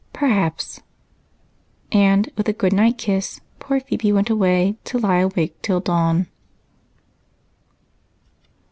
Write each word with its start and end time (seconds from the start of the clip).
"Perhaps." 0.13 0.81
And 1.91 2.31
with 2.35 2.49
a 2.49 2.53
good 2.53 2.73
night 2.73 2.97
kiss, 2.97 3.39
poor 3.59 3.79
Phebe 3.79 4.11
went 4.11 4.31
away, 4.31 4.77
to 4.85 4.97
lie 4.97 5.19
awake 5.19 5.61
till 5.61 5.79
dawn. 5.79 6.25